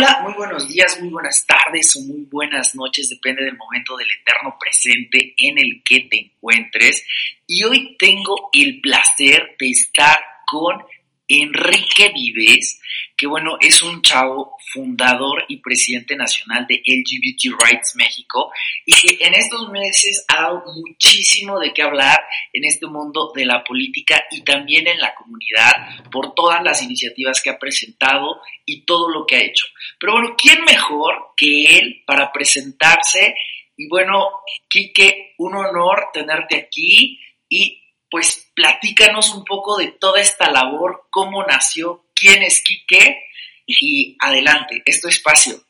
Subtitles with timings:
[0.00, 4.08] Hola, muy buenos días, muy buenas tardes o muy buenas noches, depende del momento del
[4.10, 7.04] eterno presente en el que te encuentres.
[7.46, 10.82] Y hoy tengo el placer de estar con
[11.30, 12.80] Enrique Vives,
[13.16, 18.50] que bueno, es un chavo fundador y presidente nacional de LGBT Rights México
[18.84, 22.18] y que en estos meses ha dado muchísimo de qué hablar
[22.52, 25.72] en este mundo de la política y también en la comunidad
[26.10, 29.66] por todas las iniciativas que ha presentado y todo lo que ha hecho.
[29.98, 33.34] Pero bueno, ¿quién mejor que él para presentarse?
[33.76, 34.30] Y bueno,
[34.68, 37.79] Quique, un honor tenerte aquí y
[38.10, 43.22] pues platícanos un poco de toda esta labor, cómo nació, quién es Quique
[43.66, 45.62] y adelante, es espacio.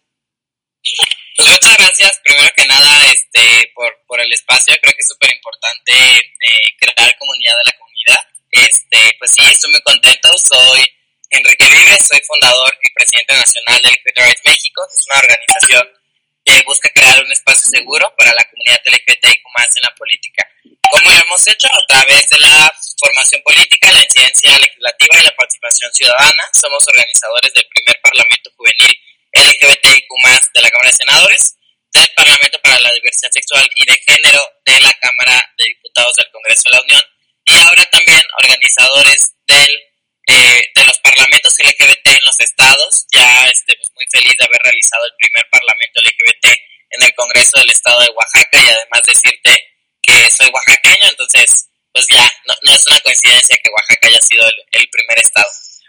[1.36, 4.74] Pues muchas gracias, primero que nada, este, por, por el espacio.
[4.80, 8.20] Creo que es súper importante eh, crear comunidad de la comunidad.
[8.50, 10.28] Este, pues sí, estoy muy contento.
[10.38, 10.80] Soy
[11.30, 13.89] Enrique Vives, soy fundador y presidente nacional del
[25.21, 26.45] y la participación ciudadana.
[26.52, 28.96] Somos organizadores del primer Parlamento Juvenil
[29.32, 30.09] LGBTIQ
[30.54, 31.57] de la Cámara de Senadores,
[31.93, 36.30] del Parlamento para la Diversidad Sexual y de Género de la Cámara de Diputados del
[36.32, 37.02] Congreso de la Unión
[37.45, 39.71] y ahora también organizadores del,
[40.29, 43.07] eh, de los parlamentos LGBT en los estados.
[43.12, 46.46] Ya estamos muy feliz de haber realizado el primer Parlamento LGBT
[46.90, 49.52] en el Congreso del Estado de Oaxaca y además decirte
[50.02, 52.30] que soy oaxaqueño, entonces pues ya,
[52.62, 55.46] no, es una coincidencia que Oaxaca haya sido el, primer estado.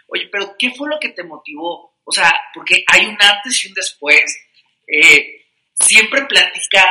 [0.08, 1.96] Oye, pero ¿qué fue lo que te motivó?
[2.04, 4.36] O sea, porque hay un antes y un después.
[4.86, 6.84] Eh, siempre platica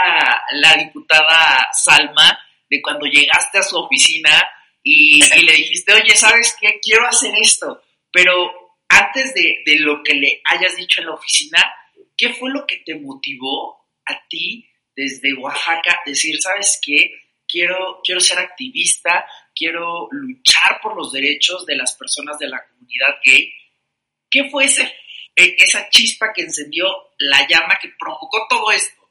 [0.53, 4.47] la diputada Salma de cuando llegaste a su oficina
[4.83, 6.80] y, le dijiste, oye, ¿sabes qué?
[6.81, 7.83] Quiero hacer esto.
[8.11, 11.59] Pero antes de, lo que le hayas dicho en la oficina,
[12.17, 17.11] ¿qué fue lo que te motivó a ti desde Oaxaca decir, ¿sabes qué?
[17.48, 19.26] Quiero, quiero ser activista,
[19.61, 23.54] quiero luchar por los derechos de las personas de la comunidad gay.
[24.32, 24.82] ¿Qué fue ese,
[25.36, 26.88] e, esa chispa que encendió
[27.20, 29.02] la llama que provocó todo esto?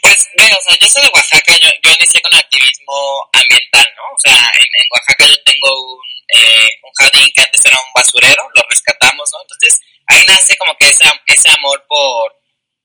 [0.00, 4.02] Pues, ve, o sea, yo soy de Oaxaca, yo, yo inicié con activismo ambiental, ¿no?
[4.16, 6.00] O sea, en, Oaxaca yo tengo un,
[6.34, 9.42] eh, un, jardín que antes era un basurero, lo rescatamos, ¿no?
[9.42, 9.78] Entonces,
[10.08, 12.34] ahí nace como que ese, ese amor por,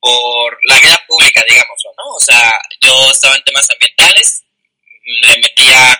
[0.02, 2.04] por la vida pública, digamos, ¿no?
[2.16, 2.52] O sea,
[2.82, 4.44] yo estaba en temas ambientales,
[5.22, 5.98] me metía, eh,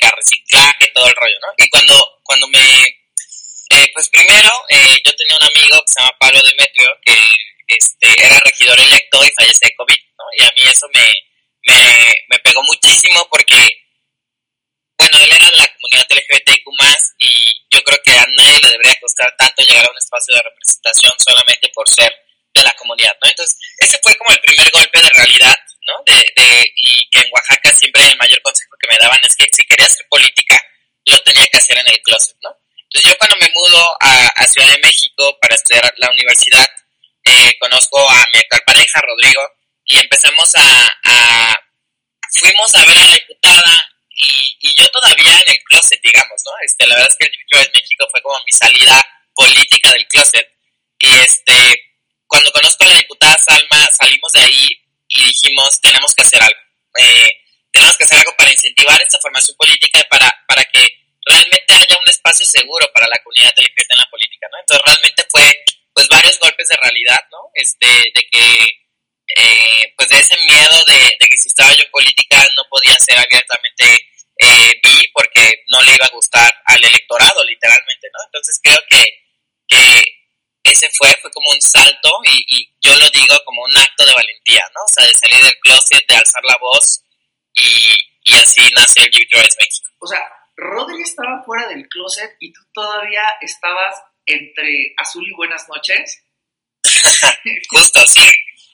[0.00, 1.48] que reciclaje, todo el rollo, ¿no?
[1.56, 6.16] Y cuando, cuando me, eh, pues primero, eh, yo tenía un amigo que se llama
[6.18, 7.16] Pablo Demetrio, que
[7.68, 10.24] este, era regidor electo y falleció de COVID, ¿no?
[10.36, 11.06] Y a mí eso me,
[11.66, 13.56] me, me pegó muchísimo porque,
[14.98, 16.64] bueno, él era de la comunidad LGBTIQ+,
[17.18, 20.42] y yo creo que a nadie le debería costar tanto llegar a un espacio de
[20.42, 22.23] representación solamente por ser
[22.54, 23.28] de la comunidad, ¿no?
[23.28, 25.56] Entonces, ese fue como el primer golpe de realidad,
[25.86, 25.94] ¿no?
[26.06, 29.46] De, de, y que en Oaxaca siempre el mayor consejo que me daban es que
[29.52, 30.60] si quería hacer política,
[31.06, 32.50] lo tenía que hacer en el closet, ¿no?
[32.84, 36.68] Entonces yo cuando me mudo a, Ciudad de México para estudiar la universidad,
[37.24, 39.42] eh, conozco a mi actual pareja, Rodrigo,
[39.84, 41.58] y empezamos a,
[42.38, 46.52] fuimos a ver a la diputada y, yo todavía en el closet, digamos, ¿no?
[46.64, 49.04] Este, la verdad es que el de México fue como mi salida
[49.34, 50.48] política del closet.
[50.98, 51.93] Y este,
[52.26, 54.68] cuando conozco a la diputada Salma, salimos de ahí
[55.08, 56.60] y dijimos, tenemos que hacer algo.
[56.98, 57.30] Eh,
[57.72, 60.86] tenemos que hacer algo para incentivar esta formación política y para, para que
[61.26, 64.58] realmente haya un espacio seguro para la comunidad LGBT en la política, ¿no?
[64.60, 67.38] Entonces realmente fue, pues, varios golpes de realidad, ¿no?
[67.54, 68.44] Este, de que,
[69.36, 72.94] eh, pues, de ese miedo de, de, que si estaba yo en política no podía
[72.98, 73.84] ser abiertamente
[74.38, 78.20] eh, bi porque no le iba a gustar al electorado, literalmente, ¿no?
[78.26, 79.04] Entonces creo que,
[79.68, 80.04] que
[80.64, 84.62] ese fue, fue como un salto y, yo lo digo como un acto de valentía,
[84.74, 84.84] ¿no?
[84.84, 87.02] O sea, de salir del closet, de alzar la voz
[87.54, 89.90] y, y así nace el Youth México.
[90.00, 90.20] O sea,
[90.56, 93.96] Rodri estaba fuera del closet y tú todavía estabas
[94.26, 96.22] entre azul y buenas noches.
[97.70, 98.28] Justo, sí.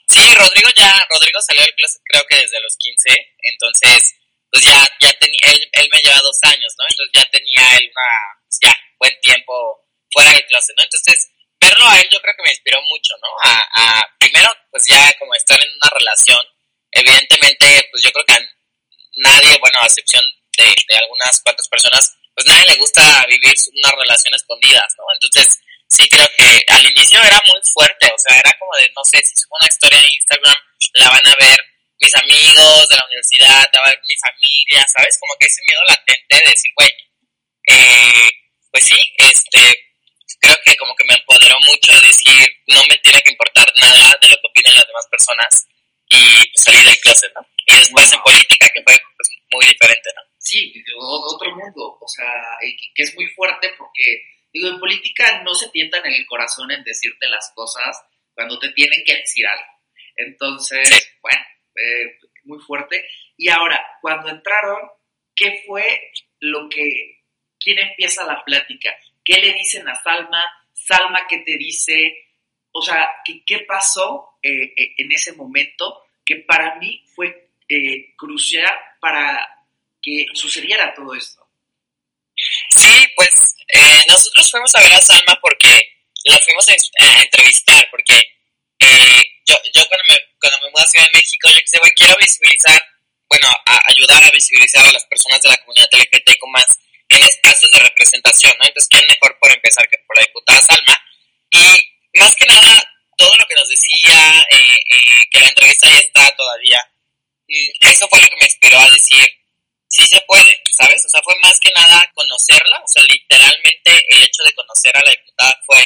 [0.09, 3.15] Sí, Rodrigo ya, Rodrigo salió del closet creo que desde los 15,
[3.55, 4.15] entonces,
[4.51, 6.85] pues ya, ya tenía, él, él me lleva dos años, ¿no?
[6.91, 8.11] Entonces ya tenía él una,
[8.43, 10.83] pues ya, buen tiempo fuera del closet, ¿no?
[10.83, 11.31] Entonces,
[11.61, 13.29] verlo a él yo creo que me inspiró mucho, ¿no?
[13.45, 16.43] A, a, primero, pues ya como estar en una relación,
[16.91, 18.43] evidentemente, pues yo creo que a
[19.31, 20.25] nadie, bueno, a excepción
[20.59, 25.05] de, de algunas cuantas personas, pues nadie le gusta vivir una relación escondida, ¿no?
[25.15, 29.03] Entonces, sí creo que al inicio era muy fuerte, o sea, era como de, no
[29.05, 30.57] sé, si subo una historia en Instagram,
[30.95, 31.59] la van a ver
[32.01, 35.19] mis amigos de la universidad, la va a ver mi familia, ¿sabes?
[35.21, 36.91] Como que ese miedo latente de decir, güey,
[37.69, 38.31] eh,
[38.73, 39.61] pues sí, este,
[40.41, 44.17] creo que como que me empoderó mucho de decir, no me tiene que importar nada
[44.21, 45.67] de lo que opinan las demás personas
[46.09, 47.47] y salir del closet, ¿no?
[47.67, 50.30] Y después en política, que fue pues, muy diferente, ¿no?
[50.43, 52.33] Sí, otro mundo, o sea,
[52.95, 56.83] que es muy fuerte porque, digo, en política no se tientan en el corazón en
[56.83, 58.03] decirte las cosas
[58.33, 59.71] cuando te tienen que decir algo.
[60.17, 61.41] Entonces, bueno,
[61.77, 63.05] eh, muy fuerte.
[63.37, 64.79] Y ahora, cuando entraron,
[65.37, 67.21] ¿qué fue lo que,
[67.63, 68.97] quién empieza la plática?
[69.23, 70.43] ¿Qué le dicen a Salma?
[70.73, 72.31] Salma, ¿qué te dice?
[72.73, 77.49] O sea, ¿qué, qué pasó eh, eh, en ese momento que para mí fue
[78.17, 79.60] crucial para
[80.03, 81.41] que sucediera todo esto?
[82.71, 83.55] Sí, pues
[84.09, 85.69] nosotros fuimos a ver a Salma porque
[86.25, 88.15] la fuimos a, entrevistar, porque
[89.47, 92.81] yo, yo cuando me, cuando me mudé a Ciudad de México, yo güey, quiero visibilizar,
[93.29, 93.49] bueno,
[93.89, 96.67] ayudar a visibilizar a las personas de la comunidad LGBTQ más
[97.09, 98.67] en espacios de representación, ¿no?
[98.67, 100.97] Entonces, ¿quién mejor por empezar que por la diputada Salma?
[101.51, 102.83] Y más que nada,
[103.17, 106.79] todo lo que nos decía, eh, eh, que la entrevista ya está todavía,
[107.81, 109.29] eso fue lo que me inspiró a decir,
[109.91, 111.05] sí se puede, ¿sabes?
[111.05, 115.03] O sea, fue más que nada conocerla, o sea, literalmente el hecho de conocer a
[115.05, 115.83] la diputada fue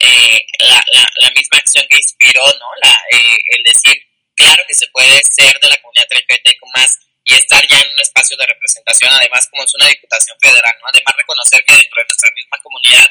[0.00, 0.82] eh, la,
[1.20, 2.66] la, misma acción que inspiró, ¿no?
[2.82, 3.94] La, eh, el decir,
[4.34, 8.00] claro que se puede ser de la comunidad LGBTQ más y estar ya en un
[8.00, 10.88] espacio de representación, además como es una diputación federal, ¿no?
[10.88, 13.08] Además reconocer que dentro de nuestra misma comunidad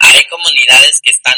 [0.00, 1.36] hay comunidades que están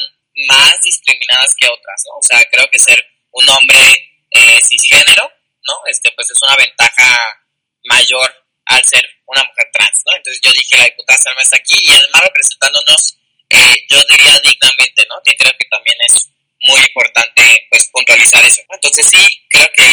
[0.48, 2.18] más discriminadas que otras, ¿no?
[2.18, 3.82] O sea, creo que ser un hombre
[4.30, 5.30] eh, cisgénero,
[5.66, 5.74] ¿no?
[5.86, 7.42] Este, pues es una ventaja
[7.86, 8.28] mayor
[8.66, 10.16] al ser una mujer trans, ¿no?
[10.16, 13.18] Entonces yo dije, la diputada Salma está aquí y además representándonos
[13.50, 15.14] eh, yo diría dignamente, ¿no?
[15.24, 16.30] Yo creo que también es
[16.60, 19.86] muy importante, pues, puntualizar eso, Entonces sí, creo que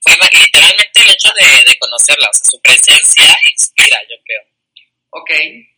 [0.00, 4.42] fue literalmente el hecho de, de conocerla, o sea, su presencia inspira, yo creo.
[5.10, 5.30] Ok,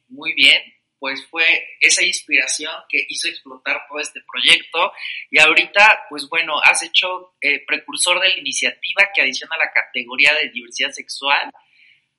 [0.09, 4.93] muy bien pues fue esa inspiración que hizo explotar todo este proyecto
[5.31, 10.35] y ahorita, pues bueno, has hecho eh, precursor de la iniciativa que adiciona la categoría
[10.35, 11.51] de diversidad sexual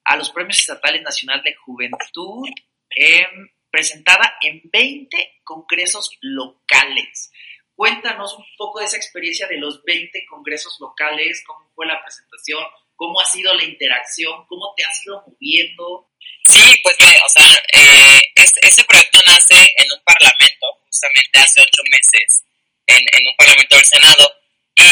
[0.04, 2.48] a los Premios Estatales Nacional de Juventud.
[2.96, 3.26] Eh,
[3.70, 7.32] presentada en 20 congresos locales.
[7.76, 12.64] Cuéntanos un poco de esa experiencia de los 20 congresos locales, cómo fue la presentación,
[12.98, 16.10] cómo ha sido la interacción, cómo te has ido moviendo.
[16.44, 22.44] Sí, pues, o sea, eh, ese proyecto nace en un parlamento, justamente hace ocho meses,
[22.88, 24.34] en, en un parlamento del Senado,
[24.76, 24.84] y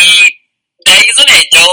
[0.85, 1.65] de ahí es donde yo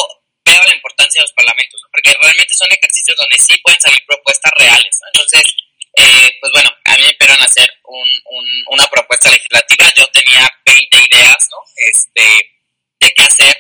[0.45, 4.53] veo la importancia de los parlamentos, porque realmente son ejercicios donde sí pueden salir propuestas
[4.59, 4.95] reales.
[5.13, 5.45] Entonces,
[5.97, 8.09] eh, pues bueno, a mí me pidieron hacer un,
[8.71, 11.59] una propuesta legislativa, yo tenía 20 ideas, ¿no?
[11.77, 12.25] Este,
[13.01, 13.57] de qué hacer,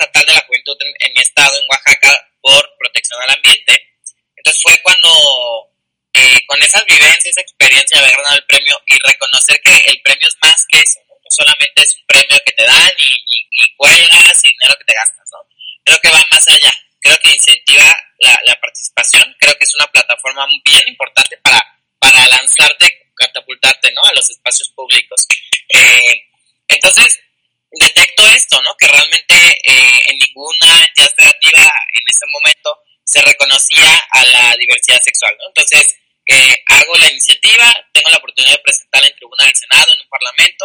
[0.00, 3.76] estatal de la juventud en, mi estado, en Oaxaca, por protección al ambiente.
[4.36, 5.68] Entonces fue cuando,
[6.14, 10.00] eh, con esas vivencias, esa experiencia de haber ganado el premio y reconocer que el
[10.02, 11.14] premio es más que eso, ¿no?
[11.28, 15.28] solamente es un premio que te dan y, y, y y dinero que te gastas,
[15.32, 15.38] ¿no?
[15.84, 17.84] Creo que va más allá creo que incentiva
[18.20, 21.60] la, participación, creo que es una plataforma bien importante para,
[21.98, 24.02] para lanzarte, catapultarte, ¿no?
[24.02, 25.26] A los espacios públicos.
[25.74, 26.28] Eh,
[26.68, 27.18] entonces,
[27.70, 28.76] detecto esto, ¿no?
[28.76, 35.02] Que realmente eh, en ninguna entidad federativa en ese momento se reconocía a la diversidad
[35.02, 35.50] sexual, ¿no?
[35.50, 35.90] Entonces,
[36.30, 40.08] eh, hago la iniciativa, tengo la oportunidad de presentarla en tribuna del Senado, en un
[40.08, 40.64] parlamento,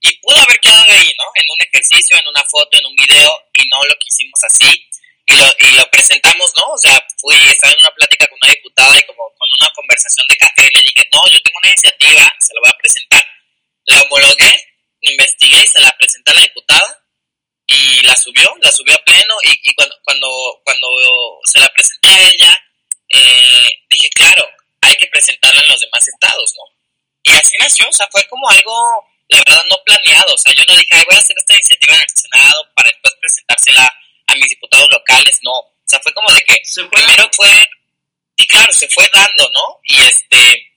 [0.00, 1.28] y pudo haber quedado ahí, ¿no?
[1.36, 4.88] En un ejercicio, en una foto, en un video, y no lo quisimos así
[5.26, 6.72] y lo, y lo presentamos, ¿no?
[6.72, 10.26] O sea, fui, estaba en una plática con una diputada y como con una conversación
[10.28, 13.24] de café le dije, no, yo tengo una iniciativa, se la voy a presentar.
[13.86, 14.52] La homologué,
[15.00, 17.04] investigué y se la presenté a la diputada
[17.66, 20.28] y la subió, la subió a pleno y, y cuando, cuando,
[20.64, 20.88] cuando
[21.44, 22.58] se la presenté a ella,
[23.12, 24.48] eh, dije, claro,
[24.80, 26.64] hay que presentarla en los demás estados, ¿no?
[27.24, 30.64] Y así nació, o sea, fue como algo, la verdad, no planeado, o sea, yo
[30.66, 33.86] no dije, voy a hacer esta iniciativa en el Senado para después presentársela
[34.26, 35.52] a mis diputados locales, no.
[35.52, 36.56] O sea, fue como de que
[36.90, 37.52] primero fue,
[38.36, 39.80] y claro, se fue dando, ¿no?
[39.84, 40.72] Y este,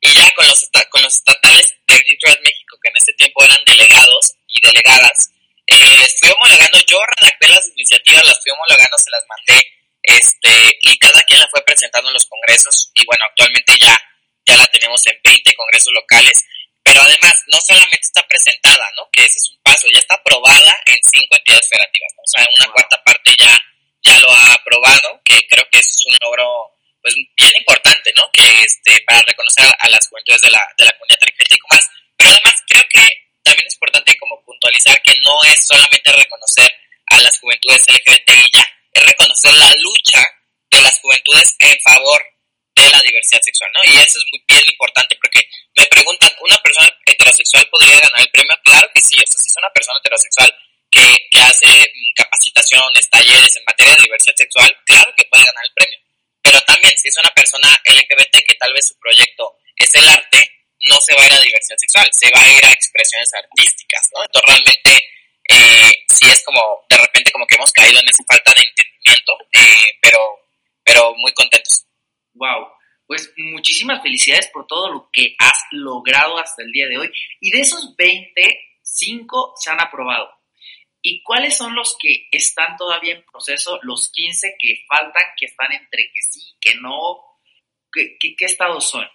[0.00, 3.58] y ya con los, con los estatales de Detroit México, que en ese tiempo eran
[3.66, 5.30] delegados y delegadas,
[5.66, 9.66] eh, les fui homologando, yo redacté las iniciativas, las fui homologando, se las mandé,
[10.02, 13.98] este, y cada quien la fue presentando en los congresos, y bueno, actualmente ya,
[14.46, 16.44] ya la tenemos en 20 congresos locales,
[16.82, 19.08] pero además no solamente está presentada, ¿no?
[19.12, 22.22] Que ese es un paso, ya está aprobada en cinco entidades federativas, ¿no?
[22.22, 23.52] O sea, una cuarta parte ya,
[24.02, 28.24] ya lo ha aprobado, que creo que eso es un logro pues bien importante, ¿no?
[28.32, 31.84] Que este, para reconocer a las juventudes de la, de la comunidad y más.
[32.16, 33.04] Pero además creo que
[33.44, 36.72] también es importante como puntualizar que no es solamente reconocer
[37.06, 40.22] a las juventudes LGBT y ya, es reconocer la lucha
[40.70, 42.20] de las juventudes en favor
[42.74, 42.90] de
[43.72, 43.80] ¿no?
[43.84, 45.42] Y eso es muy bien importante porque
[45.76, 48.54] me preguntan, ¿una persona heterosexual podría ganar el premio?
[48.64, 50.50] Claro que sí, si es una persona heterosexual
[50.90, 55.64] que, que hace mm, capacitaciones, talleres en materia de diversidad sexual, claro que puede ganar
[55.64, 55.98] el premio.
[56.42, 60.40] Pero también, si es una persona LGBT que tal vez su proyecto es el arte,
[60.88, 64.02] no se va a ir a diversidad sexual, se va a ir a expresiones artísticas,
[64.14, 64.22] ¿no?
[64.24, 64.90] Entonces realmente
[65.50, 69.32] eh, sí es como, de repente como que hemos caído en esa falta de entendimiento,
[69.52, 70.20] eh, pero,
[70.84, 71.86] pero muy contentos.
[72.34, 72.77] Wow.
[73.08, 77.10] Pues muchísimas felicidades por todo lo que has logrado hasta el día de hoy.
[77.40, 80.30] Y de esos 20, 5 se han aprobado.
[81.00, 83.78] ¿Y cuáles son los que están todavía en proceso?
[83.82, 87.24] Los 15 que faltan, que están entre que sí, que no.
[87.90, 89.08] ¿Qué, qué, qué estados son?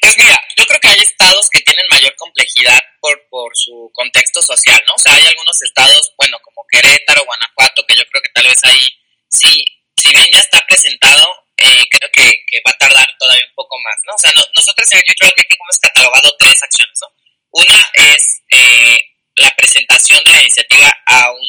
[0.00, 4.40] Pues mira, yo creo que hay estados que tienen mayor complejidad por, por su contexto
[4.40, 4.94] social, ¿no?
[4.94, 8.58] O sea, hay algunos estados, bueno, como Querétaro, Guanajuato, que yo creo que tal vez
[8.64, 8.88] ahí,
[9.28, 9.64] sí,
[9.96, 11.26] si bien ya está presentado,
[11.56, 14.14] eh, creo que, que, va a tardar todavía un poco más, ¿no?
[14.14, 17.08] O sea, no, nosotros en el creo que hemos catalogado tres acciones, ¿no?
[17.52, 18.98] Una es eh,
[19.36, 21.46] la presentación de la iniciativa a un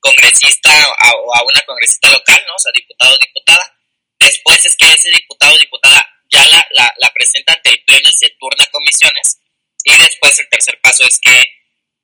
[0.00, 2.54] congresista o a una congresista local, ¿no?
[2.54, 3.76] O sea, diputado o diputada.
[4.18, 8.12] Después es que ese diputado o diputada ya la, la, presenta ante el Pleno y
[8.12, 9.38] se turna a comisiones.
[9.84, 11.44] Y después el tercer paso es que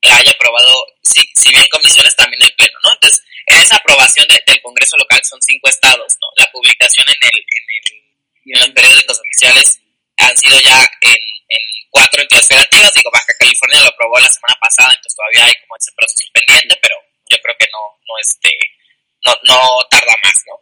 [0.03, 2.93] la haya aprobado, si, si bien comisiones, también el Pleno, ¿no?
[2.93, 6.27] Entonces, en esa aprobación de, del Congreso local son cinco estados, ¿no?
[6.37, 9.81] La publicación en, el, en, el, en los periódicos oficiales
[10.61, 11.17] ya en,
[11.91, 12.93] cuatro entidades federativas.
[12.95, 16.75] Digo, Baja California lo aprobó la semana pasada, entonces todavía hay como ese proceso pendiente,
[16.81, 16.97] pero
[17.29, 18.51] yo creo que no, no, este,
[19.25, 19.59] no, no
[19.91, 20.57] tarda más, ¿no?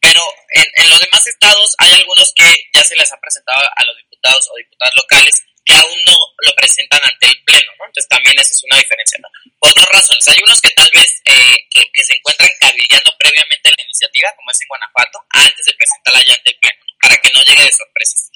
[0.00, 0.22] Pero
[0.54, 3.96] en, en, los demás estados hay algunos que ya se les ha presentado a los
[3.96, 7.84] diputados o diputadas locales que aún no lo presentan ante el Pleno, ¿no?
[7.90, 9.28] Entonces también esa es una diferencia, ¿no?
[9.58, 10.28] Por dos razones.
[10.28, 14.60] Hay unos que tal vez eh, que, se encuentran cabildeando previamente la iniciativa, como es
[14.62, 16.94] en Guanajuato, antes de presentarla ya ante el Pleno, ¿no?
[17.02, 18.30] para que no llegue de sorpresas.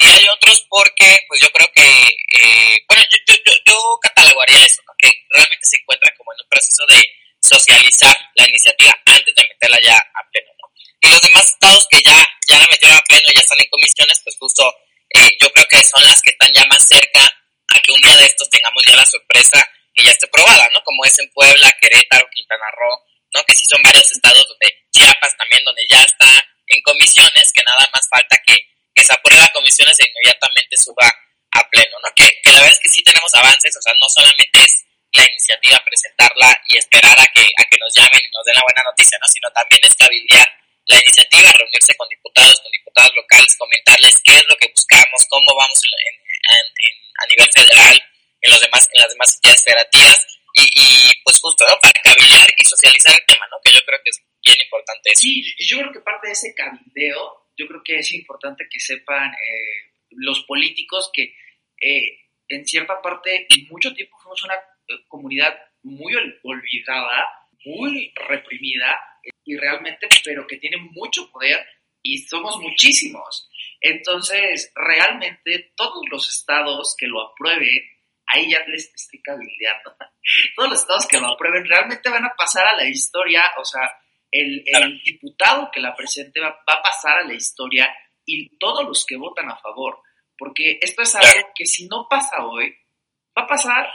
[0.00, 4.64] Y hay otros porque, pues yo creo que, eh, bueno, yo, yo, yo, yo catalogaría
[4.64, 4.80] eso.
[4.96, 7.04] Que realmente se encuentran como en un proceso de
[7.40, 10.72] socializar la iniciativa antes de meterla ya a Pleno, ¿no?
[11.00, 12.16] Y los demás estados que ya,
[12.48, 14.62] ya la metieron a pleno y ya están en comisiones, pues justo
[15.16, 18.16] eh, yo creo que son las que están ya más cerca a que un día
[18.16, 19.58] de estos tengamos ya la sorpresa
[19.94, 20.80] que ya esté probada, ¿no?
[20.84, 22.96] Como es en Puebla, Querétaro, Quintana Roo,
[23.34, 23.44] ¿no?
[23.44, 26.30] Que sí son varios estados donde Chiapas también, donde ya está
[26.68, 28.56] en comisiones, que nada más falta que,
[28.94, 31.06] que se apruebe a comisiones e inmediatamente suba
[31.52, 32.08] a pleno, ¿no?
[32.14, 35.26] Que, que la verdad es que sí tenemos avances, o sea, no solamente es la
[35.26, 38.82] iniciativa presentarla y esperar a que, a que nos llamen y nos den la buena
[38.86, 39.26] noticia, ¿no?
[39.26, 40.48] Sino también es cabildear
[40.86, 45.54] la iniciativa, reunirse con diputados, con diputadas locales, comentarles qué es lo que buscamos, cómo
[45.54, 46.14] vamos en,
[46.54, 47.96] en, en, a nivel federal,
[48.42, 50.18] en, los demás, en las demás federativas,
[50.54, 51.78] y, y, pues justo, ¿no?
[51.78, 53.58] Para cabildear y socializar el tema, ¿no?
[53.62, 55.20] Que yo creo que es bien importante eso.
[55.20, 59.32] Sí, yo creo que parte de ese cabildeo, yo creo que es importante que sepan
[59.32, 61.34] eh, los políticos que
[61.80, 67.28] eh, en cierta parte, mucho tiempo fuimos una eh, comunidad muy olvidada,
[67.64, 68.98] muy reprimida,
[69.44, 71.64] y realmente, pero que tiene mucho poder
[72.02, 73.48] y somos muchísimos.
[73.80, 77.80] Entonces, realmente todos los estados que lo aprueben,
[78.26, 79.96] ahí ya les estoy cabildeando,
[80.56, 83.90] todos los estados que lo aprueben realmente van a pasar a la historia, o sea,
[84.30, 87.88] el, el diputado que la presente va, va, a pasar a la historia
[88.24, 90.00] y todos los que votan a favor,
[90.38, 92.74] porque esto es algo que si no pasa hoy,
[93.36, 93.88] va a pasar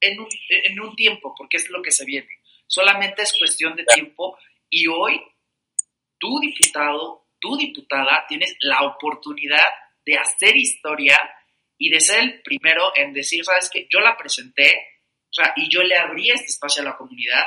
[0.00, 2.40] en un, en un tiempo, porque es lo que se viene.
[2.66, 4.38] Solamente es cuestión de tiempo
[4.70, 5.20] y hoy
[6.18, 9.64] tu diputado, tu diputada, tienes la oportunidad
[10.04, 11.18] de hacer historia
[11.78, 14.72] y de ser el primero en decir, sabes que yo la presenté,
[15.30, 17.44] o sea, y yo le abrí este espacio a la comunidad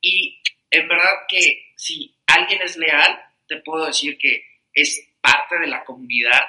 [0.00, 0.41] y
[0.72, 5.84] en verdad que si alguien es leal, te puedo decir que es parte de la
[5.84, 6.42] comunidad,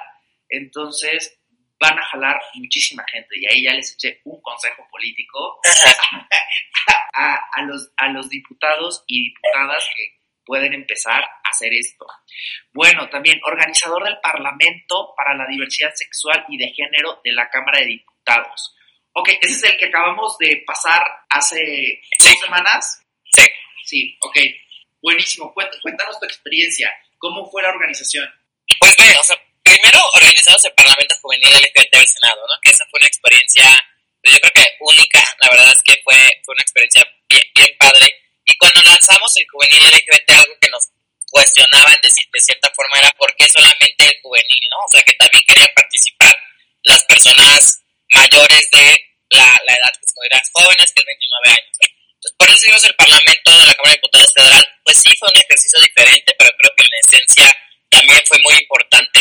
[0.48, 1.38] entonces
[1.78, 5.60] van a jalar muchísima gente y ahí ya les eché un consejo político
[7.14, 12.06] a, a, los, a los diputados y diputadas que pueden empezar a hacer esto.
[12.72, 17.80] Bueno, también organizador del Parlamento para la Diversidad Sexual y de Género de la Cámara
[17.80, 18.74] de Diputados.
[19.12, 22.00] Ok, ese es el que acabamos de pasar hace
[22.40, 23.03] semanas.
[23.84, 24.16] Sí.
[24.20, 24.38] Ok.
[25.02, 25.52] Buenísimo.
[25.52, 26.92] Cuéntanos tu experiencia.
[27.18, 28.28] ¿Cómo fue la organización?
[28.80, 32.54] Pues bueno, o sea, primero organizamos el Parlamento Juvenil LGBT del Senado, ¿no?
[32.62, 33.64] Que esa fue una experiencia,
[34.22, 38.08] pues yo creo que única, la verdad es que fue, fue una experiencia bien, padre.
[38.44, 40.88] Y cuando lanzamos el Juvenil LGBT, algo que nos
[41.30, 44.76] cuestionaban de, de cierta forma era por qué solamente el juvenil, ¿no?
[44.84, 46.34] O sea, que también querían participar
[46.84, 49.00] las personas mayores de
[49.30, 51.76] la, la edad que consideras jóvenes, que es 29 años.
[51.80, 51.93] ¿no?
[52.36, 55.40] Por eso hicimos el Parlamento de la Cámara de Diputados Federal, pues sí fue un
[55.40, 57.56] ejercicio diferente, pero creo que en esencia
[57.90, 59.20] también fue muy importante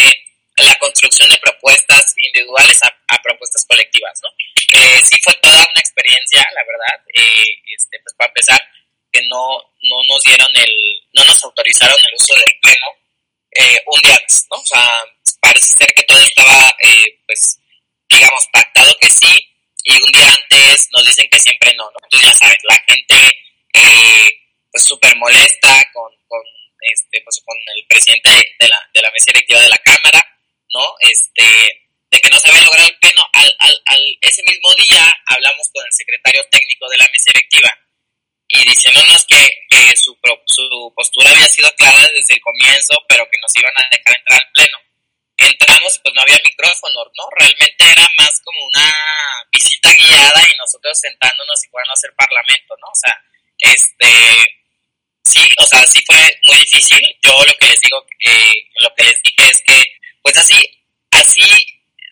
[0.57, 2.91] la construcción de propuestas individuales a,
[3.23, 4.29] propuestas colectivas, ¿no?
[4.79, 7.43] Eh, sí fue toda una experiencia, la verdad, eh,
[7.73, 8.61] este, pues para empezar,
[9.05, 10.73] porque no, no nos dieron el,
[11.13, 12.87] no nos autorizaron el uso del pleno
[13.51, 14.57] eh, un día antes, ¿no?
[14.57, 14.89] O sea,
[15.39, 17.59] parece ser que todo estaba, eh, pues,
[18.09, 19.52] digamos, pactado que sí,
[19.83, 21.99] y un día antes nos dicen que siempre no, ¿no?
[22.03, 23.15] Entonces ya sabes, la gente
[23.73, 24.29] eh,
[24.71, 26.41] pues súper molesta con, con,
[26.79, 30.23] este, pues, con el presidente de la, de la mesa directiva de la Cámara,
[30.73, 30.85] ¿no?
[31.01, 31.43] Este,
[32.09, 35.67] de que no se había logrado el pleno, al, al, al, ese mismo día hablamos
[35.73, 37.73] con el secretario técnico de la mesa directiva
[38.47, 43.39] y diciéndonos que, que su, su postura había sido clara desde el comienzo, pero que
[43.41, 44.77] nos iban a dejar entrar al pleno
[45.37, 47.23] entramos pues no había micrófono, ¿no?
[47.37, 48.93] Realmente era más como una
[49.51, 52.87] visita guiada y nosotros sentándonos y jugando a hacer parlamento, ¿no?
[52.87, 53.13] O sea,
[53.59, 54.09] este,
[55.23, 57.01] sí, o sea, sí fue muy difícil.
[57.21, 59.83] Yo lo que les digo, eh, lo que les dije es que,
[60.21, 60.59] pues así,
[61.11, 61.49] así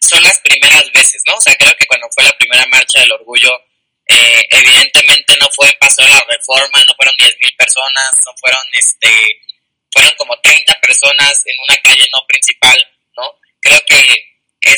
[0.02, 1.36] son las primeras veces, ¿no?
[1.36, 3.52] O sea, creo que cuando fue la primera marcha del orgullo,
[4.08, 9.10] eh, evidentemente no fue, pasó la reforma, no fueron 10.000 personas, no fueron, este,
[9.94, 12.78] fueron como 30 personas en una calle no principal,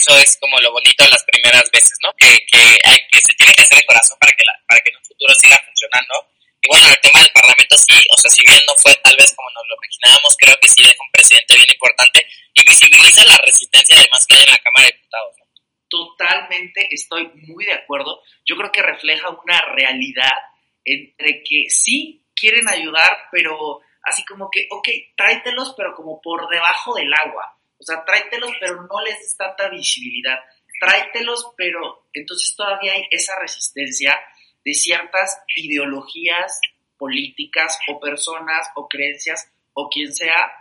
[0.04, 2.12] eso es como lo bonito de las primeras veces, ¿no?
[2.18, 4.90] Que, que, hay, que se tiene que hacer el corazón para que, la, para que
[4.92, 6.14] en un futuro siga funcionando.
[6.60, 9.32] Y bueno, el tema del Parlamento sí, o sea, si bien no fue tal vez
[9.36, 13.38] como nos lo imaginábamos, creo que sí deja un presidente bien importante y visibiliza la
[13.38, 15.36] resistencia además que hay en la Cámara de Diputados.
[15.40, 15.46] ¿no?
[15.88, 18.20] Totalmente, estoy muy de acuerdo.
[18.44, 20.36] Yo creo que refleja una realidad
[20.84, 26.94] entre que sí quieren ayudar, pero así como que, ok, tráetelos, pero como por debajo
[26.96, 27.56] del agua.
[27.84, 30.40] O sea, tráetelos, pero no les des tanta visibilidad.
[30.80, 34.18] Tráetelos, pero entonces todavía hay esa resistencia
[34.64, 36.62] de ciertas ideologías
[36.98, 40.54] políticas o personas o creencias o quien sea,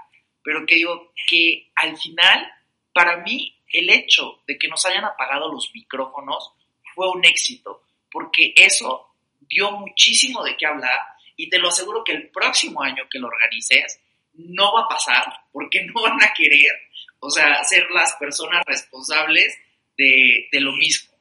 [0.43, 2.51] pero que digo que al final,
[2.93, 6.53] para mí, el hecho de que nos hayan apagado los micrófonos
[6.93, 10.99] fue un éxito, porque eso dio muchísimo de qué hablar
[11.37, 14.01] y te lo aseguro que el próximo año que lo organices
[14.35, 16.73] no va a pasar porque no van a querer
[17.25, 19.57] o sea, ser las personas responsables
[19.97, 21.13] de, de lo mismo.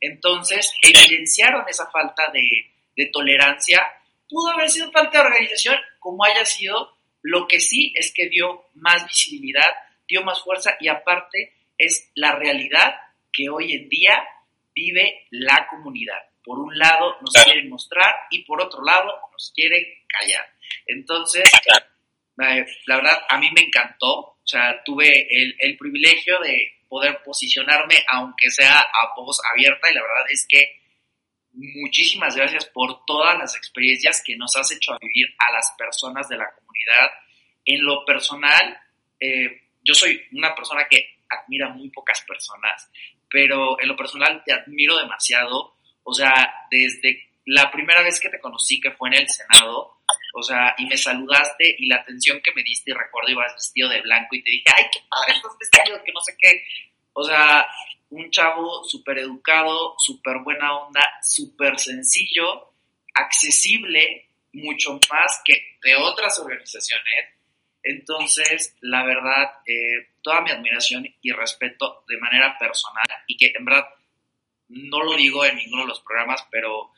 [0.00, 2.48] Entonces, evidenciaron esa falta de,
[2.96, 3.82] de, tolerancia.
[4.28, 6.96] Pudo haber sido falta de organización, como haya sido.
[7.22, 9.66] Lo que sí es que dio más visibilidad,
[10.06, 12.94] dio más fuerza y aparte es la realidad
[13.32, 14.24] que hoy en día
[14.72, 16.18] vive la comunidad.
[16.44, 20.46] Por un lado nos quieren mostrar y por otro lado nos quieren callar.
[20.86, 21.50] Entonces,
[22.36, 24.37] la verdad, a mí me encantó.
[24.48, 29.94] O sea, tuve el, el, privilegio de poder posicionarme, aunque sea a voz abierta, y
[29.94, 30.80] la verdad es que
[31.52, 36.38] muchísimas gracias por todas las experiencias que nos has hecho vivir a las personas de
[36.38, 37.10] la comunidad.
[37.66, 38.80] En lo personal,
[39.20, 42.90] eh, yo soy una persona que admira muy pocas personas,
[43.28, 45.76] pero en lo personal te admiro demasiado.
[46.04, 49.97] O sea, desde la primera vez que te conocí, que fue en el Senado,
[50.34, 53.88] o sea, y me saludaste y la atención que me diste, y recuerdo, ibas vestido
[53.88, 56.62] de blanco y te dije, ay, qué padre estás vestido, que no sé qué.
[57.12, 57.66] O sea,
[58.10, 62.72] un chavo súper educado, súper buena onda, súper sencillo,
[63.14, 67.34] accesible, mucho más que de otras organizaciones.
[67.82, 73.64] Entonces, la verdad, eh, toda mi admiración y respeto de manera personal y que en
[73.64, 73.86] verdad
[74.68, 76.92] no lo digo en ninguno de los programas, pero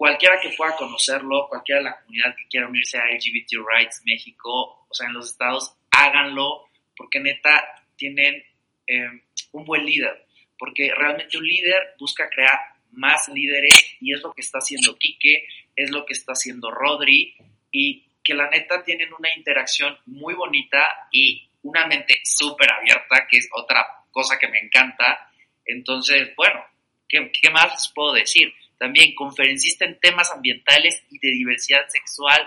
[0.00, 4.86] cualquiera que pueda conocerlo, cualquiera de la comunidad que quiera unirse a LGBT Rights México,
[4.88, 7.62] o sea, en los estados, háganlo, porque neta
[7.96, 8.42] tienen
[8.86, 9.10] eh,
[9.52, 10.24] un buen líder,
[10.58, 12.58] porque realmente un líder busca crear
[12.92, 17.34] más líderes y es lo que está haciendo Quique, es lo que está haciendo Rodri
[17.70, 23.36] y que la neta tienen una interacción muy bonita y una mente súper abierta, que
[23.36, 25.30] es otra cosa que me encanta.
[25.66, 26.64] Entonces, bueno,
[27.06, 28.50] ¿qué, qué más puedo decir?
[28.80, 32.40] También conferencista en temas ambientales y de diversidad sexual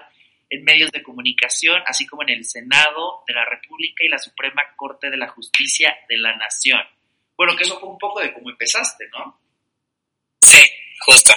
[0.50, 4.64] en medios de comunicación, así como en el Senado de la República y la Suprema
[4.76, 6.82] Corte de la Justicia de la Nación.
[7.38, 9.40] Bueno, que eso fue un poco de cómo empezaste, ¿no?
[10.42, 10.60] Sí,
[11.06, 11.34] justo.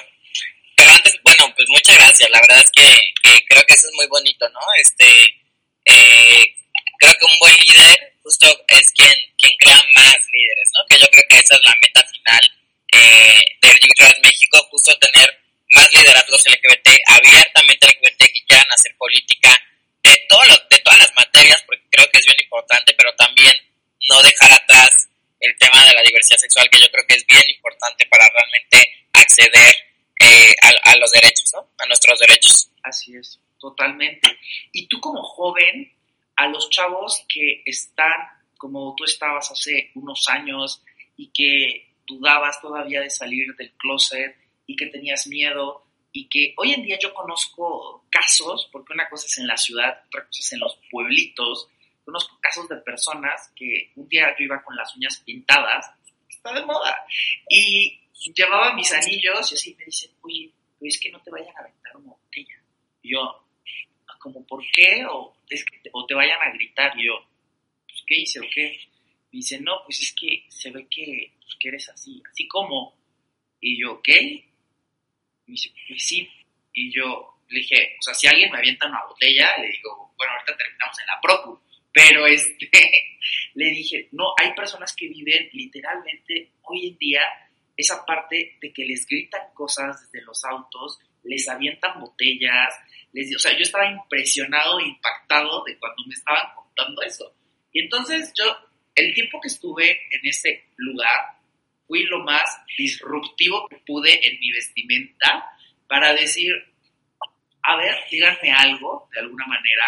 [0.74, 2.30] Pero antes, bueno, pues muchas gracias.
[2.30, 4.61] La verdad es que, creo que eso es muy bonito, ¿no?
[4.80, 5.04] Este,
[5.85, 6.56] eh,
[6.98, 10.87] creo que un buen líder justo es quien, quien crea más líderes, ¿no?
[10.88, 12.40] Que yo creo que esa es la meta final
[12.92, 15.28] eh, del Trans México, justo tener
[15.72, 19.50] más liderazgos LGBT, abiertamente LGBT que quieran hacer política
[20.02, 23.54] de, todo de todas las materias, porque creo que es bien importante, pero también
[24.09, 25.09] no dejar atrás
[25.40, 29.06] el tema de la diversidad sexual, que yo creo que es bien importante para realmente
[29.12, 29.74] acceder
[30.20, 31.68] eh, a, a, los derechos, ¿no?
[31.78, 32.70] A nuestros derechos.
[32.82, 34.38] Así es, totalmente.
[34.72, 35.92] Y tú como joven,
[36.37, 40.82] a los chavos que están como tú estabas hace unos años
[41.16, 46.73] y que dudabas todavía de salir del closet y que tenías miedo y que hoy
[46.73, 50.53] en día yo conozco casos, porque una cosa es en la ciudad, otra cosa es
[50.53, 51.69] en los pueblitos,
[52.05, 55.90] conozco casos de personas que un día yo iba con las uñas pintadas,
[56.29, 56.97] está de moda,
[57.49, 58.01] y
[58.35, 61.97] llevaba mis anillos y así me dicen, oye, es que no te vayan a aventar
[61.97, 62.62] una botella.
[63.03, 63.47] Y yo,
[64.19, 65.05] como, ¿por qué?
[65.09, 66.99] O, es que te, o te vayan a gritar.
[66.99, 67.14] Y yo,
[67.87, 68.79] pues, ¿qué hice o qué?
[69.33, 71.33] Me dice, no, pues es que se ve que,
[71.68, 72.96] eres así, así como.
[73.61, 74.44] Y yo, ¿qué?
[75.46, 76.29] Me dice, pues sí.
[76.72, 80.33] Y yo le dije, o sea, si alguien me avienta una botella, le digo, bueno,
[80.33, 81.61] ahorita terminamos en la Procu.
[81.92, 82.70] Pero este,
[83.55, 87.22] le dije, no, hay personas que viven literalmente hoy en día
[87.76, 92.74] esa parte de que les gritan cosas desde los autos, les avientan botellas,
[93.12, 97.35] les, o sea, yo estaba impresionado, impactado de cuando me estaban contando eso.
[97.72, 98.44] Y entonces yo,
[98.94, 101.36] el tiempo que estuve en ese lugar,
[101.87, 102.44] fui lo más
[102.77, 105.44] disruptivo que pude en mi vestimenta
[105.88, 106.53] para decir,
[107.62, 109.85] a ver, díganme algo de alguna manera.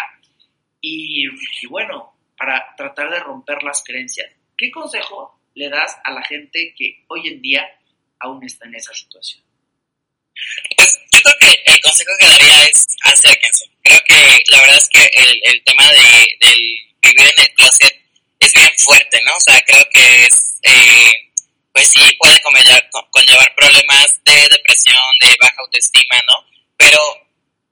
[0.81, 4.31] Y, y bueno, para tratar de romper las creencias.
[4.57, 7.65] ¿Qué consejo le das a la gente que hoy en día
[8.19, 9.43] aún está en esa situación?
[10.77, 13.65] Pues yo creo que el consejo que daría es acérquense.
[13.83, 16.59] Creo que la verdad es que el, el tema de, del
[17.01, 17.95] vivir en el closet
[18.39, 19.35] es bien fuerte, ¿no?
[19.35, 21.28] O sea, creo que es, eh,
[21.79, 26.45] pues sí, puede conllevar, conllevar problemas de depresión, de baja autoestima, ¿no?
[26.75, 26.99] Pero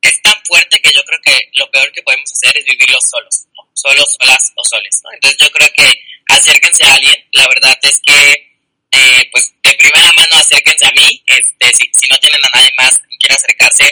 [0.02, 3.48] es tan fuerte que yo creo que lo peor que podemos hacer es vivirlo solos,
[3.54, 3.68] ¿no?
[3.74, 5.12] Solos, solas o soles, ¿no?
[5.12, 5.92] Entonces yo creo que
[6.30, 7.22] acérquense a alguien.
[7.34, 8.50] La verdad es que
[8.92, 12.72] eh, pues de primera mano acérquense a mí, este, si, si no tienen a nadie
[12.78, 13.84] más que quiera acercarse,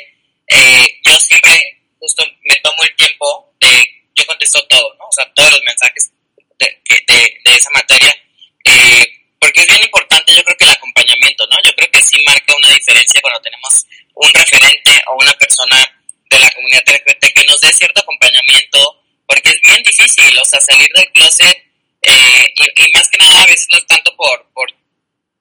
[0.47, 1.59] eh, yo siempre
[1.99, 3.83] justo me tomo el tiempo de,
[4.15, 5.09] yo contesto todo, ¿no?
[5.09, 6.09] O sea, todos los mensajes
[6.57, 6.67] de,
[7.05, 8.15] de, de esa materia,
[8.63, 10.04] eh, porque es bien importante
[12.25, 13.85] marca una diferencia cuando tenemos
[14.15, 15.77] un referente o una persona
[16.29, 20.59] de la comunidad LGBT que nos dé cierto acompañamiento, porque es bien difícil, o sea,
[20.61, 21.65] salir del closet
[22.01, 24.69] eh, y, y, más que nada a veces no es tanto por, por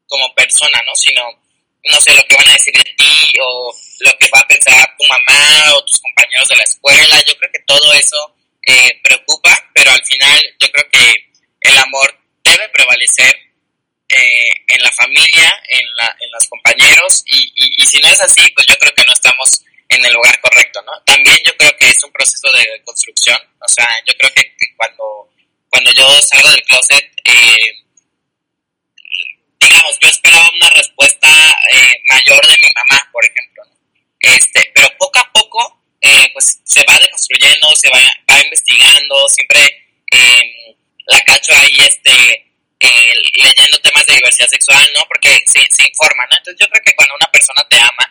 [0.07, 0.95] como persona, ¿no?
[0.95, 1.23] Sino,
[1.85, 4.97] no sé, lo que van a decir de ti o lo que va a pensar
[4.99, 7.23] tu mamá o tus compañeros de la escuela.
[7.27, 8.35] Yo creo que todo eso
[8.67, 11.15] eh, preocupa, pero al final yo creo que
[11.61, 13.54] el amor debe prevalecer
[14.09, 18.21] eh, en la familia, en, la, en los compañeros y, y, y, si no es
[18.21, 20.93] así, pues yo creo que no estamos en el lugar correcto, ¿no?
[21.05, 25.31] También yo creo que es un proceso de construcción, o sea, yo creo que, cuando,
[25.71, 27.85] cuando yo salgo del closet, eh,
[29.61, 31.29] digamos, yo esperaba una respuesta
[31.73, 34.33] eh, mayor de mi mamá, por ejemplo, ¿no?
[34.33, 39.61] este, pero poco a poco, eh, pues se va deconstruyendo, se va, va investigando, siempre
[40.11, 42.54] eh, la cacho ahí, este,
[43.35, 45.05] leyendo temas de diversidad sexual, ¿no?
[45.09, 46.37] Porque se, se informa, ¿no?
[46.39, 48.07] Entonces yo creo que cuando una persona te ama,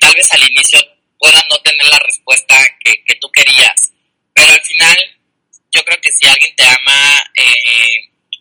[0.00, 0.78] tal vez al inicio
[1.18, 3.92] pueda no tener la respuesta que, que, tú querías,
[4.32, 4.96] pero al final
[5.72, 7.22] yo creo que si alguien te ama,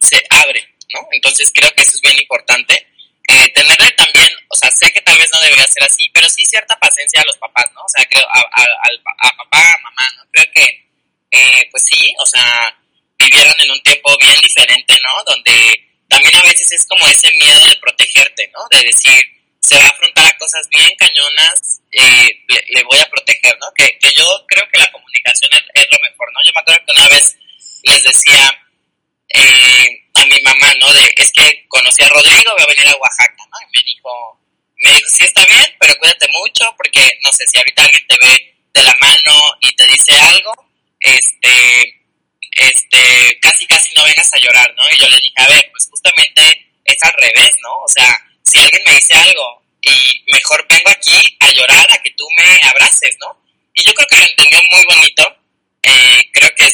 [0.05, 0.61] se abre,
[0.93, 1.07] ¿no?
[1.11, 2.75] Entonces creo que eso es bien importante.
[3.27, 6.43] Eh, tenerle también, o sea, sé que tal vez no debería ser así, pero sí
[6.45, 7.81] cierta paciencia a los papás, ¿no?
[7.81, 10.23] O sea, creo, a, a, a, a papá, a mamá, ¿no?
[10.31, 10.63] Creo que,
[11.31, 12.77] eh, pues sí, o sea,
[14.19, 15.23] bien diferente, ¿no?
[15.25, 18.61] Donde también a veces es como ese miedo de protegerte, ¿no?
[18.71, 19.19] De decir,
[19.59, 23.67] se va a afrontar a cosas bien cañonas, eh, le, le, voy a proteger, ¿no?
[23.75, 26.39] Que, que yo creo que la comunicación es, es, lo mejor, ¿no?
[26.45, 27.37] Yo me acuerdo que una vez
[27.83, 28.61] les decía,
[29.29, 30.93] eh, a mi mamá, ¿no?
[30.93, 33.57] De, es que conocí a Rodrigo, voy a venir a Oaxaca, ¿no?
[33.61, 34.39] Y me dijo,
[34.83, 38.17] me dijo, sí está bien, pero cuídate mucho, porque, no sé, si ahorita alguien te
[38.21, 40.53] ve de la mano y te dice algo,
[40.99, 42.04] este,
[42.55, 44.83] este, casi casi no vengas a llorar, ¿no?
[44.91, 47.77] Y yo le dije, a ver, pues justamente es al revés, ¿no?
[47.79, 52.11] O sea, si alguien me dice algo y mejor vengo aquí a llorar a que
[52.11, 53.37] tú me abraces, ¿no?
[53.73, 55.37] Y yo creo que lo entendió muy bonito,
[55.83, 56.65] eh, creo que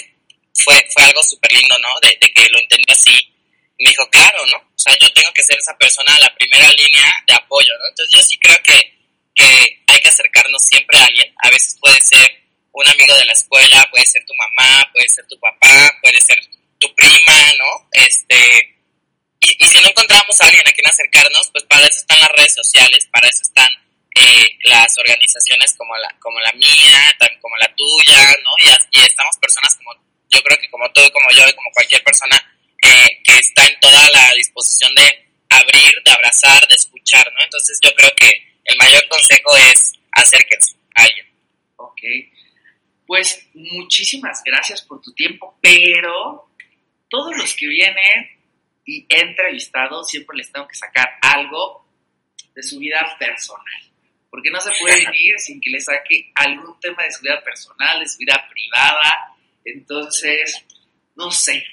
[0.63, 1.89] fue, fue algo súper lindo, ¿no?
[2.01, 3.33] De, que lo entendió así.
[3.79, 4.57] Me dijo, claro, ¿no?
[4.57, 7.87] O sea, yo tengo que ser esa persona la primera línea de apoyo, ¿no?
[7.89, 8.93] Entonces yo sí creo que,
[9.33, 11.33] que hay que acercarnos siempre a alguien.
[11.41, 12.41] A veces puede ser
[12.73, 16.37] un amigo de la escuela, puede ser tu mamá, puede ser tu papá, puede ser
[16.79, 17.87] tu prima, ¿no?
[17.91, 18.75] Este,
[19.39, 22.55] y, si no encontramos a alguien a quien acercarnos, pues para eso están las redes
[22.55, 23.69] sociales, para eso están
[24.15, 28.51] eh, las organizaciones como la, como la mía, como la tuya, ¿no?
[28.91, 29.93] Y, estamos personas como
[30.31, 32.37] yo creo que como tú, como yo como cualquier persona
[32.83, 37.43] eh, que está en toda la disposición de abrir, de abrazar, de escuchar, ¿no?
[37.43, 38.31] Entonces yo creo que
[38.65, 41.27] el mayor consejo es acérquense a alguien.
[41.75, 42.01] Ok.
[43.11, 46.49] Pues muchísimas gracias por tu tiempo, pero
[47.09, 48.39] todos los que vienen
[48.85, 51.85] y he entrevistado siempre les tengo que sacar algo
[52.55, 53.91] de su vida personal.
[54.29, 57.99] porque no se puede ir sin que le saque algún tema de su vida personal,
[57.99, 59.35] de su vida privada.
[59.65, 60.65] Entonces,
[61.17, 61.65] no sé,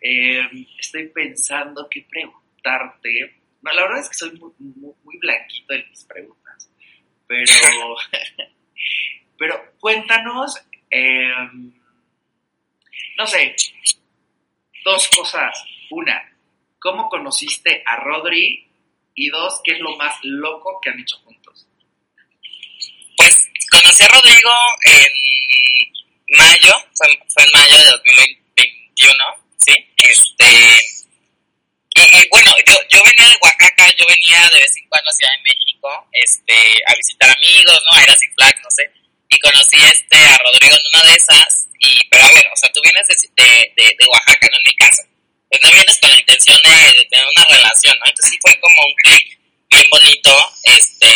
[0.00, 0.40] eh,
[0.76, 3.36] estoy pensando qué preguntarte.
[3.62, 4.50] La verdad es que soy muy,
[5.04, 6.68] muy, blanquito en mis preguntas,
[7.28, 7.94] pero,
[9.38, 10.56] pero cuéntanos,
[10.90, 11.32] eh,
[13.16, 13.54] no sé,
[14.84, 15.64] dos cosas.
[15.90, 16.22] Una,
[16.78, 18.70] ¿cómo conociste a Rodri?
[19.16, 21.66] Y dos, ¿qué es lo más loco que han hecho juntos?
[23.16, 24.50] Pues conocí a Rodrigo
[24.86, 27.12] en mayo, fue,
[27.44, 29.14] en mayo de 2021,
[29.56, 29.72] ¿sí?
[29.98, 30.94] Este,
[31.94, 36.08] y, bueno, yo, yo venía de Oaxaca, yo venía de vez en cuando a México,
[36.12, 36.54] este,
[36.86, 37.98] a visitar amigos, ¿no?
[37.98, 38.90] A ir a Flag, no sé,
[39.28, 42.70] y conocí este, a Rodrigo en una de esas, y, pero a ver, o sea,
[42.72, 44.56] tú vienes de, de, de Oaxaca, ¿no?
[44.56, 45.02] En mi casa
[45.54, 48.06] pues no vienes con la intención de, tener una relación, ¿no?
[48.06, 49.38] Entonces sí fue como un clic
[49.70, 51.14] bien bonito, este,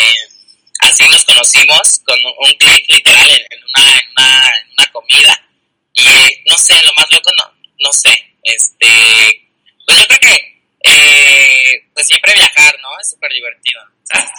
[0.79, 5.47] así nos conocimos, con un, clic literal en, una, en, una, en una comida,
[5.93, 6.05] y
[6.49, 9.49] no sé, lo más loco, no, no sé, este,
[9.85, 12.89] pues yo creo que, eh, pues siempre viajar, ¿no?
[12.99, 13.81] Es súper divertido,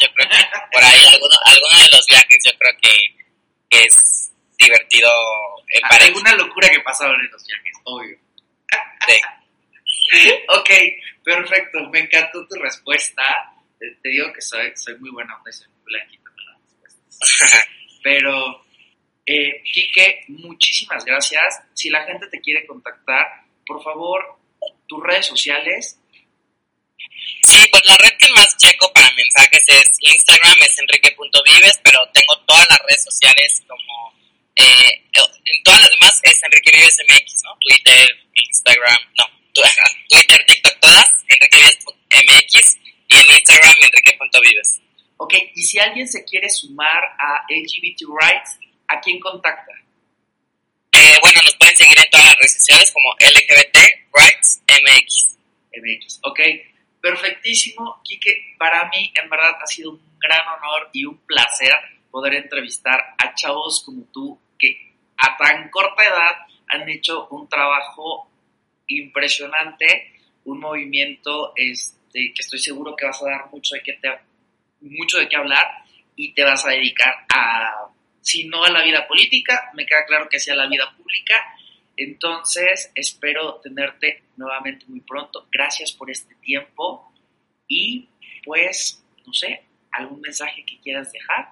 [0.01, 0.37] Yo creo que
[0.73, 3.21] por ahí alguno, alguno de los viajes yo creo que,
[3.71, 5.09] es divertido
[5.69, 6.07] en pareja.
[6.07, 8.19] Alguna locura que pasaron en los viajes, obvio.
[9.07, 9.21] Sí.
[10.49, 10.71] ok,
[11.25, 11.90] perfecto.
[12.01, 13.23] Me encantó tu respuesta.
[13.79, 17.69] Te, digo que soy, soy muy buena onda y soy muy blanquita con las respuestas.
[18.03, 18.65] Pero,
[19.27, 21.61] eh, Quique, muchísimas gracias.
[21.75, 23.27] Si la gente te quiere contactar,
[23.67, 24.39] por favor,
[24.87, 25.99] tus redes sociales.
[27.43, 32.39] Sí, pues la red que más checo para mensajes es Instagram, es enrique.vives, pero tengo
[32.47, 34.15] todas las redes sociales como...
[34.57, 37.59] Eh, en todas las demás es Enrique Vives MX, ¿no?
[37.61, 41.11] Twitter, Instagram, no, Twitter, TikTok, todas,
[42.11, 44.81] MX y en Instagram, enrique.vives.
[45.17, 48.59] Ok, y si alguien se quiere sumar a LGBT Rights,
[48.89, 49.73] ¿a quién contacta?
[50.93, 53.77] Eh, bueno, nos pueden seguir en todas las redes sociales como LGBT
[54.13, 55.39] Rights MX.
[55.77, 56.41] MX, ok.
[57.01, 58.57] Perfectísimo, Kike.
[58.59, 61.73] Para mí, en verdad, ha sido un gran honor y un placer
[62.11, 68.30] poder entrevistar a chavos como tú que a tan corta edad han hecho un trabajo
[68.99, 70.13] impresionante,
[70.45, 74.09] un movimiento este, que estoy seguro que vas a dar mucho de, que te,
[74.81, 75.67] mucho de qué hablar
[76.17, 77.89] y te vas a dedicar a,
[78.21, 81.55] si no a la vida política, me queda claro que sea a la vida pública.
[81.97, 85.47] Entonces, espero tenerte nuevamente muy pronto.
[85.51, 87.13] Gracias por este tiempo
[87.69, 88.09] y
[88.45, 91.49] pues, no sé, algún mensaje que quieras dejar.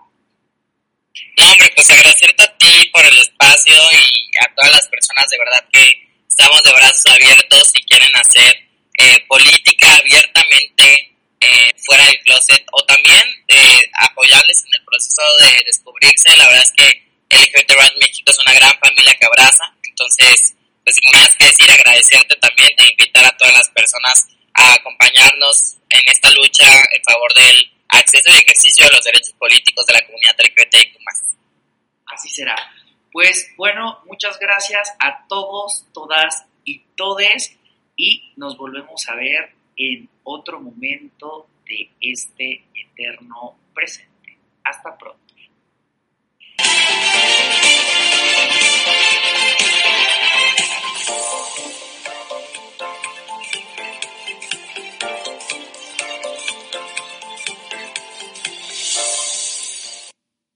[1.36, 5.38] No, hombre, pues agradecerte a ti por el espacio y a todas las personas de
[5.38, 6.07] verdad que
[6.38, 8.54] estamos de brazos abiertos y quieren hacer
[8.96, 15.64] eh, política abiertamente eh, fuera del closet o también eh, apoyarles en el proceso de
[15.66, 16.36] descubrirse.
[16.36, 20.94] La verdad es que LGBT Brand México es una gran familia que abraza, entonces, pues
[20.94, 26.02] sin más que decir, agradecerte también e invitar a todas las personas a acompañarnos en
[26.06, 30.36] esta lucha en favor del acceso y ejercicio de los derechos políticos de la comunidad
[30.38, 30.98] LGBTIQ+.
[32.06, 32.56] Así será.
[33.12, 37.58] Pues bueno, muchas gracias a todos, todas y todes
[37.96, 44.36] y nos volvemos a ver en otro momento de este eterno presente.
[44.64, 45.28] Hasta pronto.